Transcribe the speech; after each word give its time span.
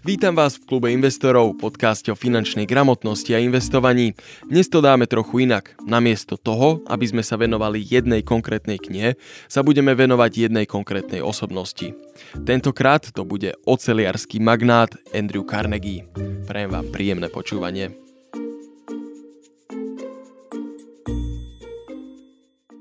Vítam 0.00 0.32
vás 0.32 0.56
v 0.56 0.64
klube 0.64 0.88
investorov, 0.96 1.60
podcaste 1.60 2.08
o 2.08 2.16
finančnej 2.16 2.64
gramotnosti 2.64 3.36
a 3.36 3.44
investovaní. 3.44 4.16
Dnes 4.48 4.72
to 4.72 4.80
dáme 4.80 5.04
trochu 5.04 5.44
inak. 5.44 5.76
Namiesto 5.84 6.40
toho, 6.40 6.80
aby 6.88 7.04
sme 7.04 7.20
sa 7.20 7.36
venovali 7.36 7.84
jednej 7.84 8.24
konkrétnej 8.24 8.80
knihe, 8.80 9.20
sa 9.44 9.60
budeme 9.60 9.92
venovať 9.92 10.48
jednej 10.48 10.64
konkrétnej 10.64 11.20
osobnosti. 11.20 11.92
Tentokrát 12.48 13.12
to 13.12 13.28
bude 13.28 13.52
oceliarský 13.68 14.40
magnát 14.40 14.96
Andrew 15.12 15.44
Carnegie. 15.44 16.08
Prajem 16.48 16.72
vám 16.72 16.88
príjemné 16.88 17.28
počúvanie. 17.28 17.92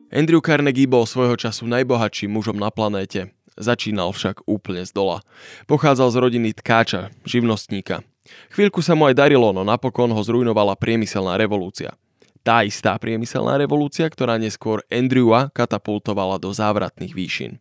Andrew 0.08 0.40
Carnegie 0.40 0.88
bol 0.88 1.04
svojho 1.04 1.36
času 1.36 1.68
najbohatším 1.68 2.32
mužom 2.32 2.56
na 2.56 2.72
planéte. 2.72 3.36
Začínal 3.60 4.16
však 4.16 4.48
úplne 4.48 4.88
z 4.88 4.96
dola. 4.96 5.20
Pochádzal 5.68 6.16
z 6.16 6.18
rodiny 6.18 6.50
tkáča, 6.56 7.12
živnostníka. 7.28 8.08
Chvíľku 8.56 8.80
sa 8.80 8.96
mu 8.96 9.12
aj 9.12 9.20
darilo, 9.20 9.52
no 9.52 9.68
napokon 9.68 10.08
ho 10.16 10.22
zrujnovala 10.24 10.80
priemyselná 10.80 11.36
revolúcia. 11.36 11.92
Tá 12.40 12.64
istá 12.64 12.96
priemyselná 12.96 13.60
revolúcia, 13.60 14.08
ktorá 14.08 14.40
neskôr 14.40 14.80
Andrewa 14.88 15.52
katapultovala 15.52 16.40
do 16.40 16.56
závratných 16.56 17.12
výšin. 17.12 17.52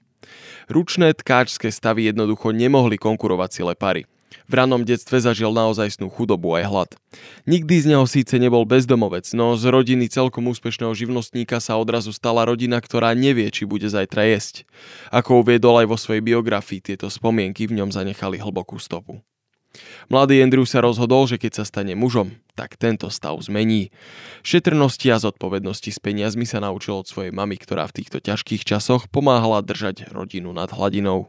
Ručné 0.71 1.19
tkáčské 1.19 1.73
stavy 1.75 2.07
jednoducho 2.15 2.55
nemohli 2.55 2.95
konkurovať 2.95 3.51
sile 3.51 3.75
pary. 3.75 4.07
V 4.49 4.53
ranom 4.57 4.85
detstve 4.85 5.21
zažil 5.21 5.53
naozajstnú 5.53 6.09
chudobu 6.09 6.57
aj 6.57 6.65
hlad. 6.69 6.91
Nikdy 7.45 7.75
z 7.85 7.87
neho 7.93 8.05
síce 8.09 8.37
nebol 8.41 8.65
bezdomovec, 8.65 9.29
no 9.37 9.57
z 9.57 9.69
rodiny 9.69 10.09
celkom 10.09 10.49
úspešného 10.49 10.97
živnostníka 10.97 11.61
sa 11.61 11.77
odrazu 11.77 12.17
stala 12.17 12.49
rodina, 12.49 12.81
ktorá 12.81 13.13
nevie, 13.13 13.49
či 13.53 13.69
bude 13.69 13.89
zajtra 13.89 14.29
jesť. 14.29 14.65
Ako 15.13 15.45
uviedol 15.45 15.85
aj 15.85 15.87
vo 15.89 15.97
svojej 16.01 16.25
biografii, 16.25 16.81
tieto 16.81 17.13
spomienky 17.13 17.69
v 17.69 17.81
ňom 17.81 17.93
zanechali 17.93 18.41
hlbokú 18.41 18.81
stopu. 18.81 19.21
Mladý 20.09 20.41
Andrew 20.41 20.65
sa 20.65 20.81
rozhodol, 20.81 21.29
že 21.29 21.37
keď 21.37 21.61
sa 21.61 21.65
stane 21.69 21.93
mužom, 21.93 22.41
tak 22.57 22.81
tento 22.81 23.13
stav 23.13 23.37
zmení. 23.45 23.93
Šetrnosti 24.41 25.13
a 25.13 25.21
zodpovednosti 25.21 25.93
s 25.93 26.01
peniazmi 26.01 26.49
sa 26.49 26.65
naučil 26.65 27.05
od 27.05 27.07
svojej 27.07 27.31
mamy, 27.31 27.61
ktorá 27.61 27.85
v 27.87 28.03
týchto 28.03 28.19
ťažkých 28.19 28.65
časoch 28.65 29.13
pomáhala 29.13 29.61
držať 29.61 30.09
rodinu 30.11 30.57
nad 30.57 30.73
hladinou. 30.73 31.29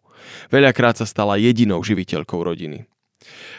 Veľakrát 0.50 0.95
sa 0.95 1.06
stala 1.06 1.36
jedinou 1.36 1.84
živiteľkou 1.84 2.40
rodiny. 2.40 2.88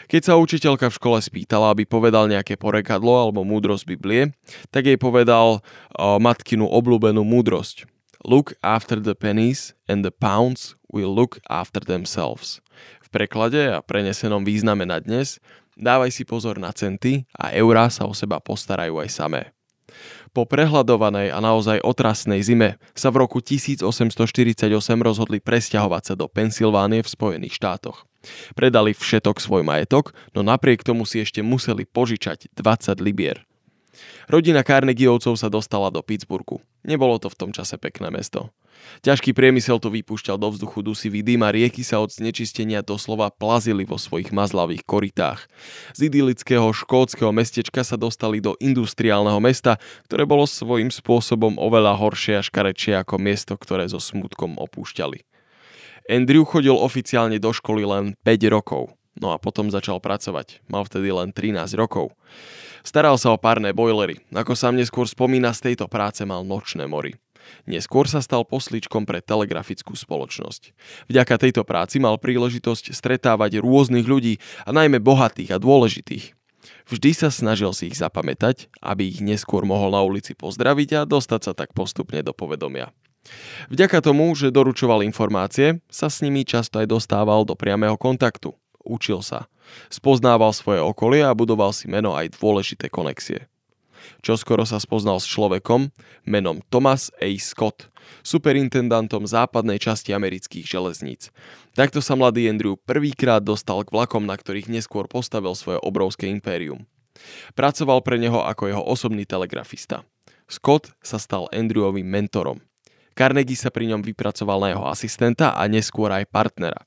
Keď 0.09 0.21
sa 0.25 0.41
učiteľka 0.41 0.89
v 0.89 0.97
škole 0.97 1.19
spýtala, 1.21 1.71
aby 1.71 1.85
povedal 1.85 2.25
nejaké 2.25 2.57
porekadlo 2.57 3.13
alebo 3.13 3.45
múdrosť 3.45 3.85
Biblie, 3.85 4.33
tak 4.73 4.89
jej 4.89 4.97
povedal 4.97 5.61
o, 5.61 6.17
matkinu 6.17 6.65
obľúbenú 6.65 7.21
múdrosť. 7.21 7.85
Look 8.25 8.53
after 8.61 9.01
the 9.01 9.17
pennies 9.17 9.73
and 9.89 10.05
the 10.05 10.13
pounds 10.13 10.77
will 10.89 11.09
look 11.09 11.41
after 11.49 11.81
themselves. 11.81 12.61
V 13.01 13.09
preklade 13.09 13.57
a 13.69 13.81
prenesenom 13.81 14.45
význame 14.45 14.85
na 14.85 15.01
dnes 15.01 15.41
dávaj 15.77 16.13
si 16.13 16.23
pozor 16.25 16.61
na 16.61 16.69
centy 16.73 17.25
a 17.33 17.53
eurá 17.53 17.89
sa 17.89 18.05
o 18.05 18.13
seba 18.13 18.37
postarajú 18.37 19.01
aj 19.01 19.09
samé. 19.09 19.41
Po 20.31 20.47
prehľadovanej 20.47 21.35
a 21.35 21.43
naozaj 21.43 21.83
otrasnej 21.83 22.39
zime 22.39 22.79
sa 22.95 23.11
v 23.11 23.27
roku 23.27 23.43
1848 23.43 24.23
rozhodli 25.03 25.43
presťahovať 25.43 26.03
sa 26.07 26.13
do 26.15 26.31
Pensylvánie 26.31 27.03
v 27.03 27.11
Spojených 27.11 27.59
štátoch. 27.59 28.07
Predali 28.53 28.93
všetok 28.93 29.41
svoj 29.41 29.65
majetok, 29.65 30.13
no 30.37 30.45
napriek 30.45 30.85
tomu 30.85 31.05
si 31.09 31.21
ešte 31.21 31.41
museli 31.41 31.85
požičať 31.85 32.53
20 32.53 33.01
libier. 33.01 33.45
Rodina 34.31 34.63
Carnegieovcov 34.63 35.35
sa 35.35 35.51
dostala 35.51 35.91
do 35.91 35.99
Pittsburghu. 35.99 36.63
Nebolo 36.81 37.19
to 37.19 37.27
v 37.27 37.37
tom 37.37 37.51
čase 37.51 37.75
pekné 37.75 38.09
mesto. 38.09 38.49
Ťažký 39.05 39.37
priemysel 39.37 39.77
tu 39.77 39.93
vypúšťal 39.93 40.41
do 40.41 40.49
vzduchu 40.49 40.81
dusivý 40.81 41.21
dym 41.21 41.45
a 41.45 41.53
rieky 41.53 41.85
sa 41.85 42.01
od 42.01 42.09
znečistenia 42.09 42.81
doslova 42.81 43.29
plazili 43.29 43.85
vo 43.85 44.01
svojich 44.01 44.33
mazlavých 44.33 44.81
koritách. 44.89 45.45
Z 45.93 46.09
idylického 46.09 46.65
škótskeho 46.73 47.29
mestečka 47.29 47.85
sa 47.85 47.93
dostali 47.93 48.41
do 48.41 48.57
industriálneho 48.57 49.37
mesta, 49.37 49.77
ktoré 50.09 50.25
bolo 50.25 50.49
svojím 50.49 50.89
spôsobom 50.89 51.61
oveľa 51.61 51.93
horšie 52.01 52.41
a 52.41 52.45
škarečie 52.45 52.97
ako 52.97 53.21
miesto, 53.21 53.53
ktoré 53.53 53.85
so 53.85 54.01
smutkom 54.01 54.57
opúšťali. 54.57 55.30
Andrew 56.11 56.43
chodil 56.43 56.75
oficiálne 56.75 57.39
do 57.39 57.55
školy 57.55 57.87
len 57.87 58.19
5 58.27 58.51
rokov, 58.51 58.91
no 59.15 59.31
a 59.31 59.39
potom 59.39 59.71
začal 59.71 60.03
pracovať. 60.03 60.59
Mal 60.67 60.83
vtedy 60.83 61.07
len 61.07 61.31
13 61.31 61.71
rokov. 61.79 62.11
Staral 62.83 63.15
sa 63.15 63.31
o 63.31 63.39
párne 63.39 63.71
bojlery. 63.71 64.19
Ako 64.35 64.51
sám 64.51 64.75
neskôr 64.75 65.07
spomína, 65.07 65.55
z 65.55 65.71
tejto 65.71 65.87
práce 65.87 66.19
mal 66.27 66.43
nočné 66.43 66.83
mory. 66.83 67.15
Neskôr 67.63 68.11
sa 68.11 68.19
stal 68.19 68.43
posličkom 68.43 69.07
pre 69.07 69.23
telegrafickú 69.23 69.95
spoločnosť. 69.95 70.75
Vďaka 71.07 71.39
tejto 71.39 71.63
práci 71.63 72.03
mal 72.03 72.19
príležitosť 72.19 72.91
stretávať 72.91 73.63
rôznych 73.63 74.03
ľudí 74.03 74.43
a 74.67 74.75
najmä 74.75 74.99
bohatých 74.99 75.55
a 75.55 75.61
dôležitých. 75.63 76.35
Vždy 76.91 77.11
sa 77.15 77.31
snažil 77.31 77.71
si 77.71 77.87
ich 77.87 77.97
zapamätať, 77.97 78.67
aby 78.83 79.07
ich 79.09 79.23
neskôr 79.23 79.63
mohol 79.63 79.95
na 79.95 80.03
ulici 80.03 80.35
pozdraviť 80.35 80.89
a 81.01 81.07
dostať 81.07 81.41
sa 81.41 81.53
tak 81.55 81.71
postupne 81.71 82.19
do 82.19 82.35
povedomia. 82.35 82.91
Vďaka 83.69 84.01
tomu, 84.01 84.33
že 84.33 84.49
doručoval 84.49 85.05
informácie, 85.05 85.79
sa 85.87 86.09
s 86.09 86.25
nimi 86.25 86.41
často 86.41 86.81
aj 86.81 86.89
dostával 86.89 87.45
do 87.45 87.53
priamého 87.53 87.95
kontaktu. 87.95 88.57
Učil 88.81 89.21
sa. 89.21 89.45
Spoznával 89.93 90.51
svoje 90.57 90.81
okolie 90.81 91.21
a 91.21 91.37
budoval 91.37 91.71
si 91.71 91.85
meno 91.85 92.17
aj 92.17 92.33
dôležité 92.35 92.89
konexie. 92.89 93.45
Čo 94.25 94.33
skoro 94.33 94.65
sa 94.65 94.81
spoznal 94.81 95.21
s 95.21 95.29
človekom 95.29 95.93
menom 96.25 96.65
Thomas 96.73 97.13
A. 97.21 97.29
Scott, 97.37 97.93
superintendantom 98.25 99.29
západnej 99.29 99.77
časti 99.77 100.09
amerických 100.09 100.65
železníc. 100.65 101.29
Takto 101.77 102.01
sa 102.01 102.17
mladý 102.17 102.49
Andrew 102.49 102.73
prvýkrát 102.81 103.45
dostal 103.45 103.85
k 103.85 103.93
vlakom, 103.93 104.25
na 104.25 104.33
ktorých 104.33 104.73
neskôr 104.73 105.05
postavil 105.05 105.53
svoje 105.53 105.77
obrovské 105.85 106.25
impérium. 106.33 106.89
Pracoval 107.53 108.01
pre 108.01 108.17
neho 108.17 108.41
ako 108.41 108.73
jeho 108.73 108.83
osobný 108.83 109.29
telegrafista. 109.29 110.01
Scott 110.49 110.91
sa 111.05 111.21
stal 111.21 111.45
Andrewovým 111.53 112.09
mentorom. 112.09 112.59
Carnegie 113.13 113.59
sa 113.59 113.73
pri 113.73 113.91
ňom 113.91 114.01
vypracoval 114.01 114.57
na 114.63 114.69
jeho 114.73 114.85
asistenta 114.87 115.53
a 115.55 115.67
neskôr 115.67 116.11
aj 116.11 116.29
partnera. 116.31 116.81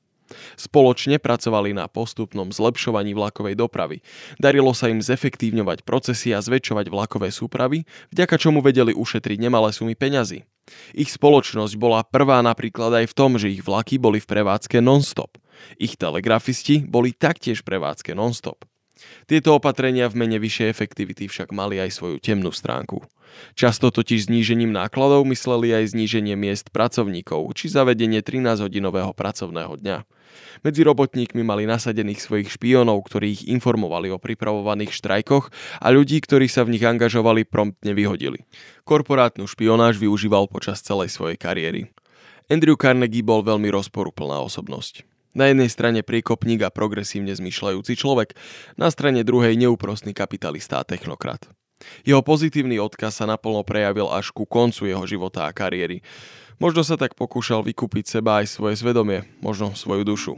Spoločne 0.57 1.21
pracovali 1.21 1.77
na 1.77 1.85
postupnom 1.85 2.49
zlepšovaní 2.49 3.13
vlakovej 3.13 3.53
dopravy. 3.53 4.01
Darilo 4.41 4.73
sa 4.73 4.89
im 4.89 4.97
zefektívňovať 4.97 5.85
procesy 5.85 6.33
a 6.33 6.41
zväčšovať 6.41 6.89
vlakové 6.89 7.29
súpravy, 7.29 7.85
vďaka 8.09 8.35
čomu 8.41 8.65
vedeli 8.65 8.91
ušetriť 8.97 9.37
nemalé 9.37 9.69
sumy 9.69 9.93
peňazí. 9.93 10.41
Ich 10.97 11.13
spoločnosť 11.13 11.77
bola 11.77 12.01
prvá 12.01 12.41
napríklad 12.41 13.05
aj 13.05 13.13
v 13.13 13.17
tom, 13.17 13.37
že 13.37 13.53
ich 13.53 13.61
vlaky 13.61 14.01
boli 14.01 14.17
v 14.17 14.25
prevádzke 14.25 14.81
non-stop. 14.81 15.37
Ich 15.77 15.95
telegrafisti 15.95 16.81
boli 16.83 17.13
taktiež 17.13 17.61
prevádzke 17.61 18.17
non-stop. 18.17 18.65
Tieto 19.27 19.59
opatrenia 19.59 20.07
v 20.07 20.25
mene 20.25 20.37
vyššej 20.39 20.67
efektivity 20.71 21.27
však 21.27 21.51
mali 21.51 21.79
aj 21.79 21.91
svoju 21.95 22.17
temnú 22.23 22.51
stránku. 22.51 23.03
Často 23.55 23.91
totiž 23.91 24.31
znížením 24.31 24.71
nákladov 24.71 25.27
mysleli 25.27 25.75
aj 25.75 25.91
zníženie 25.91 26.39
miest 26.39 26.71
pracovníkov 26.71 27.51
či 27.57 27.67
zavedenie 27.67 28.23
13-hodinového 28.23 29.11
pracovného 29.11 29.75
dňa. 29.75 29.97
Medzi 30.63 30.81
robotníkmi 30.83 31.43
mali 31.43 31.63
nasadených 31.67 32.23
svojich 32.23 32.49
špionov, 32.55 33.03
ktorí 33.07 33.39
ich 33.39 33.43
informovali 33.47 34.11
o 34.11 34.19
pripravovaných 34.19 34.91
štrajkoch 34.91 35.51
a 35.79 35.87
ľudí, 35.91 36.19
ktorí 36.19 36.47
sa 36.47 36.63
v 36.63 36.75
nich 36.75 36.83
angažovali, 36.83 37.47
promptne 37.47 37.95
vyhodili. 37.95 38.43
Korporátnu 38.83 39.47
špionáž 39.47 39.99
využíval 39.99 40.47
počas 40.47 40.83
celej 40.83 41.11
svojej 41.11 41.39
kariéry. 41.39 41.91
Andrew 42.51 42.77
Carnegie 42.77 43.25
bol 43.25 43.41
veľmi 43.41 43.71
rozporuplná 43.73 44.37
osobnosť. 44.43 45.14
Na 45.35 45.51
jednej 45.51 45.67
strane 45.67 45.99
priekopník 45.99 46.63
a 46.63 46.71
progresívne 46.71 47.35
zmyšľajúci 47.35 47.99
človek, 47.99 48.39
na 48.79 48.87
strane 48.87 49.27
druhej 49.27 49.59
neúprostný 49.59 50.15
kapitalista 50.15 50.79
a 50.79 50.87
technokrat. 50.87 51.51
Jeho 52.07 52.23
pozitívny 52.23 52.79
odkaz 52.79 53.19
sa 53.19 53.27
naplno 53.27 53.67
prejavil 53.67 54.07
až 54.07 54.31
ku 54.31 54.47
koncu 54.47 54.87
jeho 54.87 55.03
života 55.03 55.43
a 55.43 55.51
kariéry. 55.51 55.99
Možno 56.55 56.87
sa 56.87 56.95
tak 56.95 57.19
pokúšal 57.19 57.67
vykúpiť 57.67 58.07
seba 58.07 58.39
aj 58.39 58.47
svoje 58.47 58.79
svedomie, 58.79 59.27
možno 59.43 59.75
svoju 59.75 60.07
dušu. 60.07 60.33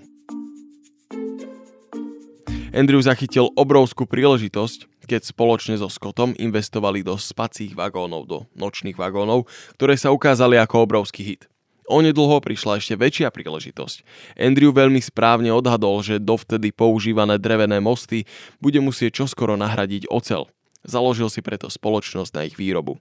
Andrew 2.74 3.02
zachytil 3.02 3.54
obrovskú 3.54 4.10
príležitosť, 4.10 5.06
keď 5.06 5.22
spoločne 5.30 5.78
so 5.78 5.90
Scottom 5.90 6.34
investovali 6.38 7.06
do 7.06 7.16
spacích 7.18 7.78
vagónov, 7.78 8.26
do 8.26 8.38
nočných 8.58 8.98
vagónov, 8.98 9.46
ktoré 9.78 9.94
sa 9.94 10.10
ukázali 10.10 10.58
ako 10.58 10.90
obrovský 10.90 11.22
hit. 11.22 11.46
Onedlho 11.88 12.44
prišla 12.44 12.84
ešte 12.84 13.00
väčšia 13.00 13.32
príležitosť. 13.32 14.04
Andrew 14.36 14.76
veľmi 14.76 15.00
správne 15.00 15.56
odhadol, 15.56 16.04
že 16.04 16.20
dovtedy 16.20 16.76
používané 16.76 17.40
drevené 17.40 17.80
mosty 17.80 18.28
bude 18.60 18.84
musieť 18.84 19.24
čoskoro 19.24 19.56
nahradiť 19.56 20.12
ocel. 20.12 20.52
Založil 20.84 21.32
si 21.32 21.40
preto 21.40 21.72
spoločnosť 21.72 22.32
na 22.36 22.42
ich 22.48 22.60
výrobu. 22.60 23.00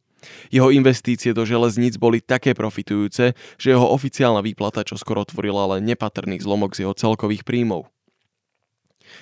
Jeho 0.50 0.71
investície 0.71 1.35
do 1.35 1.43
železníc 1.47 1.99
boli 1.99 2.23
také 2.23 2.55
profitujúce, 2.55 3.35
že 3.59 3.69
jeho 3.71 3.87
oficiálna 3.91 4.43
výplata 4.43 4.87
čoskoro 4.87 5.27
tvorila 5.27 5.77
len 5.77 5.87
nepatrný 5.87 6.39
zlomok 6.43 6.75
z 6.75 6.87
jeho 6.87 6.94
celkových 6.94 7.47
príjmov. 7.47 7.91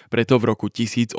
Preto 0.08 0.40
v 0.40 0.44
roku 0.50 0.66
1865 0.68 1.16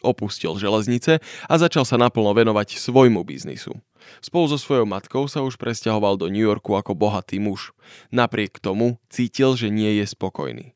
opustil 0.00 0.52
železnice 0.56 1.22
a 1.22 1.54
začal 1.54 1.84
sa 1.84 1.96
naplno 2.00 2.32
venovať 2.34 2.78
svojmu 2.78 3.22
biznisu. 3.26 3.76
Spolu 4.24 4.46
so 4.48 4.58
svojou 4.58 4.88
matkou 4.88 5.28
sa 5.28 5.44
už 5.44 5.60
presťahoval 5.60 6.16
do 6.16 6.32
New 6.32 6.42
Yorku 6.42 6.74
ako 6.74 6.96
bohatý 6.96 7.38
muž. 7.38 7.76
Napriek 8.08 8.58
tomu 8.58 8.96
cítil, 9.12 9.54
že 9.54 9.68
nie 9.68 10.00
je 10.00 10.06
spokojný. 10.08 10.72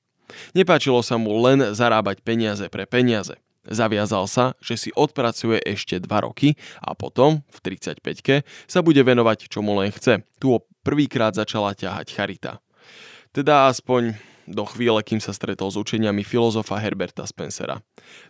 Nepáčilo 0.56 1.05
sa 1.05 1.21
mu 1.21 1.37
len 1.41 1.75
zarábať 1.77 2.25
peniaze 2.25 2.67
pre 2.73 2.89
peniaze. 2.89 3.37
Zaviazal 3.65 4.29
sa, 4.29 4.53
že 4.61 4.77
si 4.77 4.91
odpracuje 4.93 5.56
ešte 5.65 5.97
2 5.97 6.05
roky 6.21 6.53
a 6.85 6.93
potom, 6.93 7.41
v 7.49 7.59
35 7.65 8.45
sa 8.69 8.85
bude 8.85 9.01
venovať 9.01 9.49
čomu 9.49 9.73
len 9.81 9.89
chce. 9.89 10.21
Tu 10.37 10.53
prvýkrát 10.85 11.33
začala 11.33 11.73
ťahať 11.73 12.06
charita. 12.12 12.53
Teda 13.33 13.73
aspoň 13.73 14.21
do 14.46 14.64
chvíle, 14.69 15.00
kým 15.00 15.20
sa 15.20 15.32
stretol 15.32 15.73
s 15.73 15.76
učeniami 15.76 16.23
filozofa 16.23 16.81
Herberta 16.81 17.25
Spencera. 17.25 17.81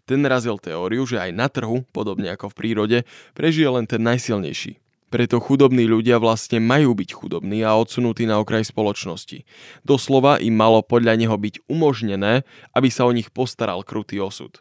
Ten 0.07 0.23
razil 0.27 0.59
teóriu, 0.59 1.05
že 1.07 1.21
aj 1.21 1.31
na 1.35 1.47
trhu, 1.51 1.83
podobne 1.91 2.31
ako 2.35 2.51
v 2.51 2.59
prírode, 2.59 2.99
prežije 3.35 3.69
len 3.71 3.87
ten 3.87 4.03
najsilnejší. 4.03 4.79
Preto 5.15 5.39
chudobní 5.39 5.87
ľudia 5.87 6.19
vlastne 6.19 6.59
majú 6.59 6.99
byť 6.99 7.11
chudobní 7.15 7.63
a 7.63 7.79
odsunutí 7.79 8.27
na 8.27 8.43
okraj 8.43 8.67
spoločnosti. 8.67 9.47
Doslova 9.87 10.43
im 10.43 10.59
malo 10.59 10.83
podľa 10.83 11.15
neho 11.15 11.39
byť 11.39 11.71
umožnené, 11.71 12.43
aby 12.75 12.89
sa 12.91 13.07
o 13.07 13.15
nich 13.15 13.31
postaral 13.31 13.87
krutý 13.87 14.19
osud. 14.19 14.59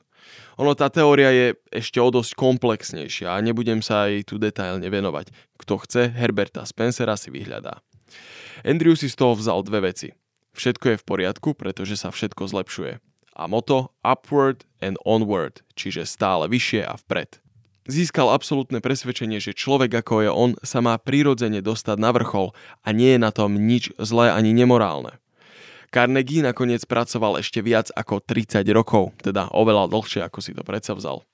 Ono 0.61 0.77
tá 0.77 0.93
teória 0.93 1.33
je 1.33 1.47
ešte 1.73 1.97
o 1.97 2.05
dosť 2.13 2.37
komplexnejšia 2.37 3.33
a 3.33 3.41
nebudem 3.41 3.81
sa 3.81 4.05
aj 4.05 4.29
tu 4.29 4.37
detailne 4.37 4.85
venovať. 4.85 5.33
Kto 5.57 5.81
chce, 5.81 6.13
Herberta 6.13 6.61
Spencera 6.69 7.17
si 7.17 7.33
vyhľadá. 7.33 7.81
Andrew 8.61 8.93
si 8.93 9.09
z 9.09 9.17
toho 9.17 9.33
vzal 9.33 9.65
dve 9.65 9.89
veci. 9.89 10.13
Všetko 10.53 10.85
je 10.93 10.97
v 11.01 11.07
poriadku, 11.07 11.49
pretože 11.57 11.97
sa 11.97 12.13
všetko 12.13 12.45
zlepšuje. 12.49 13.01
A 13.33 13.43
moto 13.49 13.89
upward 14.05 14.69
and 14.77 15.01
onward, 15.01 15.65
čiže 15.73 16.05
stále 16.05 16.45
vyššie 16.45 16.85
a 16.85 16.93
vpred. 17.01 17.41
Získal 17.83 18.31
absolútne 18.31 18.79
presvedčenie, 18.79 19.43
že 19.43 19.57
človek 19.57 20.05
ako 20.05 20.13
je 20.23 20.31
on 20.31 20.51
sa 20.63 20.79
má 20.79 20.95
prirodzene 20.95 21.59
dostať 21.59 21.97
na 21.99 22.15
vrchol 22.15 22.55
a 22.79 22.87
nie 22.95 23.17
je 23.17 23.19
na 23.19 23.33
tom 23.35 23.59
nič 23.59 23.91
zlé 23.99 24.31
ani 24.31 24.55
nemorálne. 24.55 25.19
Carnegie 25.91 26.39
nakoniec 26.39 26.81
pracoval 26.87 27.43
ešte 27.43 27.59
viac 27.59 27.91
ako 27.91 28.23
30 28.23 28.63
rokov, 28.71 29.11
teda 29.19 29.51
oveľa 29.51 29.91
dlhšie 29.91 30.23
ako 30.23 30.39
si 30.39 30.55
to 30.55 30.63
predsa 30.63 30.95
vzal. 30.95 31.27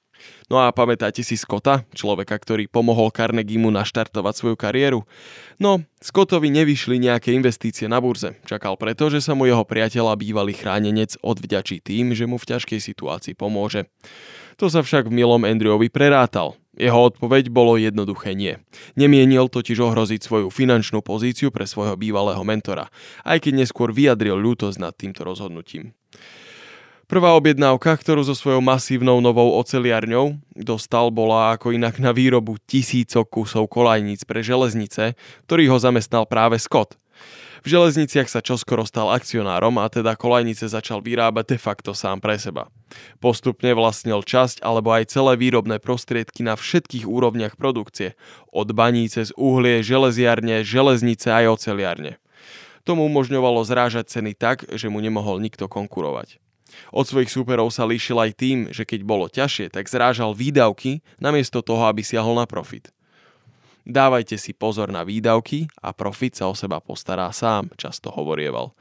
No 0.49 0.61
a 0.61 0.73
pamätáte 0.73 1.21
si 1.21 1.37
Scotta, 1.37 1.85
človeka, 1.93 2.35
ktorý 2.37 2.65
pomohol 2.71 3.13
Carnegiemu 3.13 3.69
naštartovať 3.69 4.33
svoju 4.35 4.55
kariéru? 4.57 5.05
No, 5.59 5.83
Scottovi 5.99 6.49
nevyšli 6.49 6.97
nejaké 6.97 7.35
investície 7.35 7.85
na 7.85 7.99
burze. 7.99 8.39
Čakal 8.47 8.79
preto, 8.79 9.11
že 9.11 9.19
sa 9.19 9.35
mu 9.35 9.45
jeho 9.45 9.63
priateľ 9.67 10.13
a 10.13 10.19
bývalý 10.19 10.55
chránenec 10.55 11.19
odvďačí 11.19 11.83
tým, 11.83 12.15
že 12.15 12.25
mu 12.25 12.39
v 12.39 12.49
ťažkej 12.55 12.79
situácii 12.79 13.33
pomôže. 13.35 13.87
To 14.59 14.67
sa 14.67 14.83
však 14.83 15.07
v 15.07 15.23
milom 15.23 15.47
Andrewovi 15.47 15.87
prerátal. 15.87 16.59
Jeho 16.75 17.11
odpoveď 17.11 17.51
bolo 17.51 17.75
jednoduché 17.75 18.35
nie. 18.35 18.59
Nemienil 18.95 19.51
totiž 19.51 19.79
ohroziť 19.83 20.23
svoju 20.23 20.47
finančnú 20.47 21.03
pozíciu 21.03 21.51
pre 21.51 21.67
svojho 21.67 21.99
bývalého 21.99 22.39
mentora, 22.47 22.87
aj 23.27 23.47
keď 23.47 23.63
neskôr 23.63 23.91
vyjadril 23.91 24.39
ľútosť 24.39 24.79
nad 24.79 24.95
týmto 24.95 25.27
rozhodnutím. 25.27 25.91
Prvá 27.09 27.33
objednávka, 27.33 27.97
ktorú 27.97 28.21
so 28.21 28.37
svojou 28.37 28.61
masívnou 28.61 29.17
novou 29.17 29.57
oceliarňou 29.57 30.37
dostal, 30.53 31.09
bola 31.09 31.57
ako 31.57 31.73
inak 31.73 31.97
na 31.97 32.13
výrobu 32.13 32.61
tisícok 32.69 33.25
kusov 33.25 33.65
kolajníc 33.65 34.29
pre 34.29 34.45
železnice, 34.45 35.17
ktorý 35.49 35.73
ho 35.73 35.77
zamestnal 35.81 36.29
práve 36.29 36.61
Scott– 36.61 36.93
v 37.59 37.75
železniciach 37.75 38.31
sa 38.31 38.39
čoskoro 38.39 38.87
stal 38.87 39.11
akcionárom 39.11 39.75
a 39.83 39.91
teda 39.91 40.15
kolajnice 40.15 40.71
začal 40.71 41.03
vyrábať 41.03 41.55
de 41.55 41.57
facto 41.59 41.91
sám 41.91 42.23
pre 42.23 42.39
seba. 42.39 42.71
Postupne 43.19 43.75
vlastnil 43.75 44.23
časť 44.23 44.63
alebo 44.63 44.95
aj 44.95 45.11
celé 45.11 45.35
výrobné 45.35 45.83
prostriedky 45.83 46.39
na 46.39 46.55
všetkých 46.55 47.03
úrovniach 47.03 47.59
produkcie, 47.59 48.15
od 48.55 48.71
baní 48.71 49.11
cez 49.11 49.35
uhlie, 49.35 49.83
železiarne, 49.83 50.63
železnice 50.63 51.27
aj 51.35 51.59
oceliarne. 51.59 52.15
Tomu 52.87 53.11
umožňovalo 53.11 53.59
zrážať 53.67 54.07
ceny 54.07 54.39
tak, 54.39 54.63
že 54.71 54.87
mu 54.87 55.03
nemohol 55.03 55.43
nikto 55.43 55.67
konkurovať. 55.67 56.39
Od 56.89 57.05
svojich 57.05 57.29
súperov 57.29 57.69
sa 57.69 57.85
líšil 57.85 58.17
aj 58.17 58.31
tým, 58.37 58.57
že 58.69 58.85
keď 58.85 59.01
bolo 59.05 59.29
ťažšie, 59.29 59.73
tak 59.73 59.89
zrážal 59.89 60.33
výdavky 60.33 61.05
namiesto 61.21 61.61
toho, 61.61 61.85
aby 61.89 62.01
siahol 62.01 62.37
na 62.37 62.49
profit. 62.49 62.89
Dávajte 63.89 64.37
si 64.37 64.53
pozor 64.53 64.93
na 64.93 65.01
výdavky 65.01 65.65
a 65.81 65.95
profit 65.95 66.37
sa 66.37 66.45
o 66.45 66.53
seba 66.53 66.77
postará 66.77 67.31
sám, 67.33 67.73
často 67.73 68.13
hovorieval. 68.13 68.75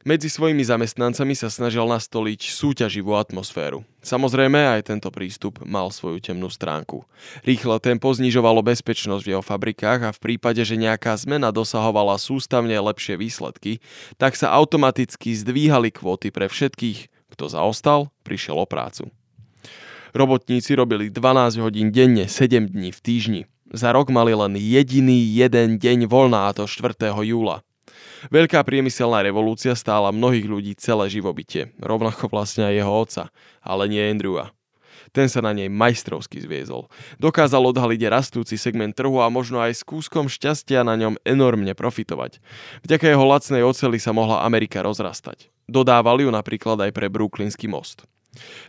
Medzi 0.00 0.32
svojimi 0.32 0.64
zamestnancami 0.64 1.36
sa 1.36 1.52
snažil 1.52 1.84
nastoliť 1.84 2.56
súťaživú 2.56 3.20
atmosféru. 3.20 3.84
Samozrejme, 4.00 4.56
aj 4.56 4.88
tento 4.88 5.12
prístup 5.12 5.60
mal 5.60 5.92
svoju 5.92 6.24
temnú 6.24 6.48
stránku. 6.48 7.04
Rýchle 7.44 7.76
tempo 7.84 8.08
znižovalo 8.08 8.64
bezpečnosť 8.64 9.20
v 9.20 9.30
jeho 9.36 9.44
fabrikách 9.44 10.00
a 10.08 10.14
v 10.16 10.22
prípade, 10.24 10.64
že 10.64 10.80
nejaká 10.80 11.12
zmena 11.20 11.52
dosahovala 11.52 12.16
sústavne 12.16 12.72
lepšie 12.80 13.20
výsledky, 13.20 13.84
tak 14.16 14.40
sa 14.40 14.56
automaticky 14.56 15.36
zdvíhali 15.36 15.92
kvóty 15.92 16.32
pre 16.32 16.48
všetkých, 16.48 17.12
kto 17.36 17.52
zaostal, 17.52 18.08
prišiel 18.24 18.56
o 18.56 18.64
prácu. 18.64 19.12
Robotníci 20.16 20.80
robili 20.80 21.12
12 21.12 21.60
hodín 21.60 21.92
denne, 21.92 22.24
7 22.24 22.72
dní 22.72 22.88
v 22.88 23.00
týždni. 23.04 23.42
Za 23.68 23.92
rok 23.92 24.08
mali 24.08 24.32
len 24.32 24.56
jediný 24.56 25.20
jeden 25.28 25.76
deň 25.76 26.08
voľná, 26.08 26.48
a 26.48 26.56
to 26.56 26.64
4. 26.64 26.96
júla. 27.20 27.60
Veľká 28.28 28.60
priemyselná 28.60 29.24
revolúcia 29.24 29.72
stála 29.72 30.12
mnohých 30.12 30.44
ľudí 30.44 30.72
celé 30.76 31.08
živobytie, 31.08 31.72
rovnako 31.80 32.28
vlastne 32.28 32.68
aj 32.68 32.74
jeho 32.76 32.92
otca, 32.92 33.24
ale 33.64 33.88
nie 33.88 34.04
Andrewa. 34.04 34.52
Ten 35.10 35.26
sa 35.26 35.42
na 35.42 35.50
nej 35.50 35.66
majstrovsky 35.66 36.38
zviezol. 36.38 36.86
Dokázal 37.18 37.64
odhaliť 37.74 38.12
rastúci 38.12 38.54
segment 38.54 38.94
trhu 38.94 39.18
a 39.18 39.32
možno 39.32 39.58
aj 39.58 39.80
s 39.80 39.82
kúskom 39.82 40.30
šťastia 40.30 40.86
na 40.86 40.94
ňom 40.94 41.18
enormne 41.26 41.74
profitovať. 41.74 42.38
Vďaka 42.86 43.10
jeho 43.10 43.24
lacnej 43.26 43.64
oceli 43.66 43.98
sa 43.98 44.14
mohla 44.14 44.46
Amerika 44.46 44.84
rozrastať. 44.84 45.50
Dodávali 45.66 46.28
ju 46.28 46.30
napríklad 46.30 46.78
aj 46.78 46.90
pre 46.94 47.10
Brooklynský 47.10 47.66
most. 47.66 48.06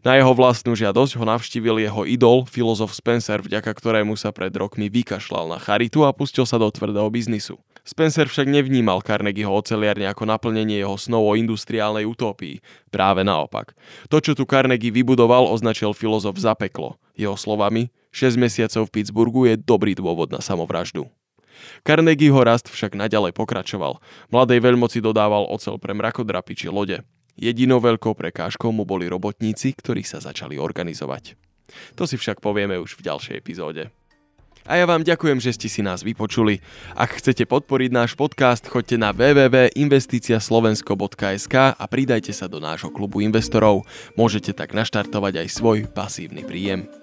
Na 0.01 0.17
jeho 0.17 0.33
vlastnú 0.33 0.73
žiadosť 0.73 1.21
ho 1.21 1.25
navštívil 1.29 1.85
jeho 1.85 2.01
idol, 2.09 2.49
filozof 2.49 2.97
Spencer, 2.97 3.45
vďaka 3.45 3.69
ktorému 3.69 4.17
sa 4.17 4.33
pred 4.33 4.49
rokmi 4.49 4.89
vykašľal 4.89 5.53
na 5.53 5.61
charitu 5.61 6.01
a 6.01 6.09
pustil 6.09 6.49
sa 6.49 6.57
do 6.57 6.65
tvrdého 6.65 7.05
biznisu. 7.13 7.61
Spencer 7.81 8.29
však 8.29 8.45
nevnímal 8.45 9.01
Carnegieho 9.01 9.49
oceliarne 9.49 10.05
ako 10.05 10.29
naplnenie 10.29 10.77
jeho 10.77 10.93
snov 11.01 11.25
o 11.25 11.33
industriálnej 11.33 12.05
utópii. 12.05 12.61
Práve 12.93 13.25
naopak. 13.25 13.73
To, 14.13 14.21
čo 14.21 14.37
tu 14.37 14.45
Carnegie 14.45 14.93
vybudoval, 14.93 15.49
označil 15.49 15.97
filozof 15.97 16.37
za 16.37 16.53
peklo. 16.53 17.01
Jeho 17.17 17.33
slovami, 17.33 17.89
6 18.13 18.37
mesiacov 18.37 18.85
v 18.87 18.93
Pittsburghu 18.93 19.41
je 19.49 19.57
dobrý 19.57 19.97
dôvod 19.97 20.29
na 20.29 20.43
samovraždu. 20.43 21.09
Carnegieho 21.81 22.37
rast 22.41 22.69
však 22.69 22.93
naďalej 22.93 23.33
pokračoval. 23.33 24.01
Mladej 24.29 24.61
veľmoci 24.61 25.01
dodával 25.01 25.49
ocel 25.49 25.77
pre 25.81 25.93
mrakodrapy 25.97 26.53
či 26.53 26.67
lode. 26.69 27.01
Jedinou 27.37 27.81
veľkou 27.81 28.13
prekážkou 28.13 28.69
mu 28.69 28.85
boli 28.85 29.09
robotníci, 29.09 29.73
ktorí 29.73 30.05
sa 30.05 30.21
začali 30.21 30.61
organizovať. 30.61 31.33
To 31.95 32.03
si 32.03 32.19
však 32.19 32.43
povieme 32.43 32.75
už 32.77 32.99
v 32.99 33.05
ďalšej 33.07 33.35
epizóde. 33.39 33.89
A 34.69 34.77
ja 34.77 34.85
vám 34.85 35.01
ďakujem, 35.01 35.41
že 35.41 35.57
ste 35.57 35.65
si 35.67 35.81
nás 35.81 36.05
vypočuli. 36.05 36.61
Ak 36.93 37.17
chcete 37.17 37.49
podporiť 37.49 37.89
náš 37.89 38.13
podcast, 38.13 38.61
choďte 38.69 39.01
na 39.01 39.09
www.investiciaslovensko.sk 39.09 41.55
a 41.73 41.83
pridajte 41.89 42.29
sa 42.29 42.45
do 42.45 42.61
nášho 42.61 42.93
klubu 42.93 43.25
investorov. 43.25 43.89
Môžete 44.13 44.53
tak 44.53 44.77
naštartovať 44.77 45.41
aj 45.41 45.47
svoj 45.49 45.89
pasívny 45.89 46.45
príjem. 46.45 47.00